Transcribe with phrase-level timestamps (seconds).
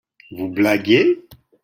[0.31, 1.19] Vous blaguez?